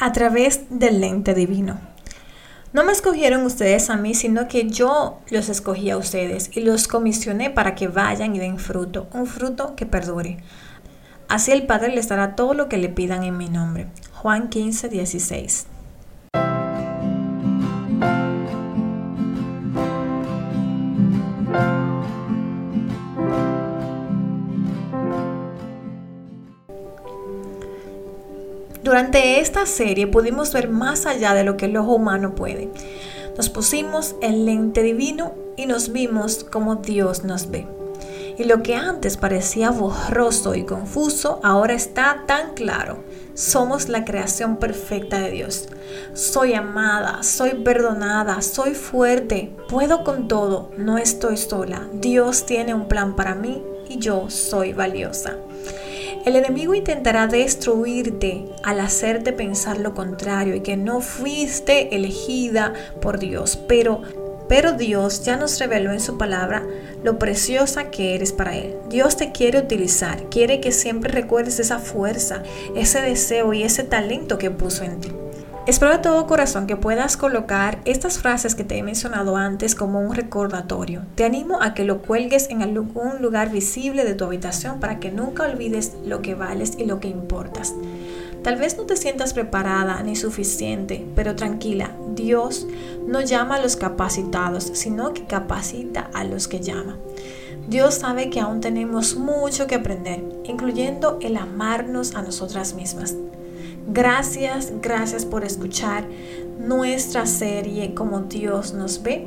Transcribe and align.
a 0.00 0.12
través 0.12 0.62
del 0.70 1.00
lente 1.00 1.34
divino. 1.34 1.78
No 2.72 2.84
me 2.84 2.92
escogieron 2.92 3.42
ustedes 3.42 3.90
a 3.90 3.96
mí, 3.96 4.14
sino 4.14 4.48
que 4.48 4.70
yo 4.70 5.20
los 5.28 5.48
escogí 5.48 5.90
a 5.90 5.98
ustedes 5.98 6.50
y 6.56 6.60
los 6.60 6.88
comisioné 6.88 7.50
para 7.50 7.74
que 7.74 7.88
vayan 7.88 8.34
y 8.34 8.38
den 8.38 8.58
fruto, 8.58 9.08
un 9.12 9.26
fruto 9.26 9.76
que 9.76 9.86
perdure. 9.86 10.38
Así 11.28 11.52
el 11.52 11.66
Padre 11.66 11.94
les 11.94 12.08
dará 12.08 12.34
todo 12.34 12.54
lo 12.54 12.68
que 12.68 12.78
le 12.78 12.88
pidan 12.88 13.24
en 13.24 13.36
mi 13.36 13.48
nombre. 13.48 13.88
Juan 14.14 14.48
15, 14.48 14.88
16. 14.88 15.66
Durante 28.82 29.40
esta 29.40 29.66
serie 29.66 30.06
pudimos 30.06 30.52
ver 30.52 30.68
más 30.68 31.04
allá 31.04 31.34
de 31.34 31.44
lo 31.44 31.56
que 31.56 31.66
el 31.66 31.76
ojo 31.76 31.94
humano 31.94 32.34
puede. 32.34 32.70
Nos 33.36 33.50
pusimos 33.50 34.16
el 34.22 34.46
lente 34.46 34.82
divino 34.82 35.34
y 35.56 35.66
nos 35.66 35.92
vimos 35.92 36.44
como 36.44 36.76
Dios 36.76 37.22
nos 37.24 37.50
ve. 37.50 37.66
Y 38.38 38.44
lo 38.44 38.62
que 38.62 38.74
antes 38.74 39.18
parecía 39.18 39.70
borroso 39.70 40.54
y 40.54 40.64
confuso, 40.64 41.40
ahora 41.42 41.74
está 41.74 42.24
tan 42.26 42.54
claro. 42.54 43.04
Somos 43.34 43.90
la 43.90 44.06
creación 44.06 44.56
perfecta 44.56 45.20
de 45.20 45.30
Dios. 45.30 45.68
Soy 46.14 46.54
amada, 46.54 47.22
soy 47.22 47.62
perdonada, 47.62 48.40
soy 48.40 48.74
fuerte, 48.74 49.54
puedo 49.68 50.04
con 50.04 50.26
todo, 50.26 50.70
no 50.78 50.96
estoy 50.96 51.36
sola. 51.36 51.86
Dios 51.92 52.46
tiene 52.46 52.72
un 52.72 52.88
plan 52.88 53.14
para 53.14 53.34
mí 53.34 53.62
y 53.90 53.98
yo 53.98 54.30
soy 54.30 54.72
valiosa. 54.72 55.36
El 56.24 56.36
enemigo 56.36 56.74
intentará 56.74 57.26
destruirte 57.26 58.44
al 58.62 58.80
hacerte 58.80 59.32
pensar 59.32 59.78
lo 59.78 59.94
contrario 59.94 60.54
y 60.54 60.60
que 60.60 60.76
no 60.76 61.00
fuiste 61.00 61.94
elegida 61.96 62.74
por 63.00 63.18
Dios, 63.18 63.58
pero 63.66 64.02
pero 64.50 64.72
Dios 64.72 65.22
ya 65.24 65.36
nos 65.36 65.60
reveló 65.60 65.92
en 65.92 66.00
su 66.00 66.18
palabra 66.18 66.66
lo 67.04 67.20
preciosa 67.20 67.92
que 67.92 68.16
eres 68.16 68.32
para 68.32 68.56
Él. 68.56 68.74
Dios 68.88 69.16
te 69.16 69.30
quiere 69.30 69.60
utilizar, 69.60 70.28
quiere 70.28 70.60
que 70.60 70.72
siempre 70.72 71.12
recuerdes 71.12 71.60
esa 71.60 71.78
fuerza, 71.78 72.42
ese 72.74 73.00
deseo 73.00 73.52
y 73.52 73.62
ese 73.62 73.84
talento 73.84 74.38
que 74.38 74.50
puso 74.50 74.82
en 74.82 75.00
ti. 75.00 75.12
Espero 75.70 75.92
de 75.92 75.98
todo 75.98 76.26
corazón 76.26 76.66
que 76.66 76.74
puedas 76.74 77.16
colocar 77.16 77.78
estas 77.84 78.18
frases 78.18 78.56
que 78.56 78.64
te 78.64 78.76
he 78.76 78.82
mencionado 78.82 79.36
antes 79.36 79.76
como 79.76 80.00
un 80.00 80.16
recordatorio. 80.16 81.02
Te 81.14 81.24
animo 81.24 81.62
a 81.62 81.74
que 81.74 81.84
lo 81.84 82.02
cuelgues 82.02 82.50
en 82.50 82.62
algún 82.62 83.22
lugar 83.22 83.52
visible 83.52 84.02
de 84.02 84.14
tu 84.14 84.24
habitación 84.24 84.80
para 84.80 84.98
que 84.98 85.12
nunca 85.12 85.44
olvides 85.44 85.92
lo 86.04 86.22
que 86.22 86.34
vales 86.34 86.72
y 86.76 86.86
lo 86.86 86.98
que 86.98 87.06
importas. 87.06 87.72
Tal 88.42 88.56
vez 88.56 88.76
no 88.78 88.82
te 88.82 88.96
sientas 88.96 89.32
preparada 89.32 90.02
ni 90.02 90.16
suficiente, 90.16 91.06
pero 91.14 91.36
tranquila, 91.36 91.92
Dios 92.16 92.66
no 93.06 93.20
llama 93.20 93.54
a 93.54 93.62
los 93.62 93.76
capacitados, 93.76 94.72
sino 94.74 95.14
que 95.14 95.26
capacita 95.26 96.10
a 96.12 96.24
los 96.24 96.48
que 96.48 96.58
llama. 96.58 96.96
Dios 97.68 97.94
sabe 97.94 98.28
que 98.28 98.40
aún 98.40 98.60
tenemos 98.60 99.14
mucho 99.14 99.68
que 99.68 99.76
aprender, 99.76 100.20
incluyendo 100.42 101.20
el 101.22 101.36
amarnos 101.36 102.16
a 102.16 102.22
nosotras 102.22 102.74
mismas. 102.74 103.14
Gracias, 103.86 104.72
gracias 104.82 105.24
por 105.24 105.44
escuchar 105.44 106.04
nuestra 106.58 107.26
serie 107.26 107.94
como 107.94 108.20
Dios 108.20 108.74
nos 108.74 109.02
ve. 109.02 109.26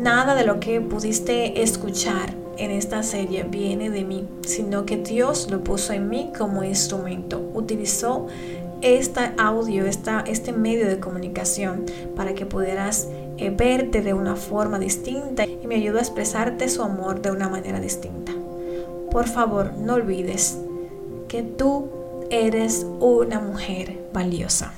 Nada 0.00 0.34
de 0.34 0.44
lo 0.44 0.60
que 0.60 0.80
pudiste 0.80 1.62
escuchar 1.62 2.34
en 2.58 2.70
esta 2.70 3.02
serie 3.02 3.44
viene 3.44 3.90
de 3.90 4.04
mí, 4.04 4.26
sino 4.46 4.86
que 4.86 4.96
Dios 4.96 5.50
lo 5.50 5.62
puso 5.62 5.92
en 5.92 6.08
mí 6.08 6.32
como 6.36 6.64
instrumento. 6.64 7.50
Utilizó 7.54 8.26
este 8.82 9.32
audio, 9.38 9.86
esta, 9.86 10.20
este 10.20 10.52
medio 10.52 10.86
de 10.86 11.00
comunicación 11.00 11.84
para 12.14 12.34
que 12.34 12.46
pudieras 12.46 13.08
eh, 13.38 13.50
verte 13.50 14.02
de 14.02 14.14
una 14.14 14.36
forma 14.36 14.78
distinta 14.78 15.44
y 15.46 15.66
me 15.66 15.76
ayudó 15.76 15.98
a 15.98 16.02
expresarte 16.02 16.68
su 16.68 16.82
amor 16.82 17.20
de 17.20 17.30
una 17.30 17.48
manera 17.48 17.80
distinta. 17.80 18.32
Por 19.10 19.28
favor, 19.28 19.72
no 19.78 19.94
olvides 19.94 20.58
que 21.28 21.42
tú 21.42 21.88
eres 22.30 22.86
una 23.00 23.40
mujer 23.40 23.96
valiosa. 24.12 24.72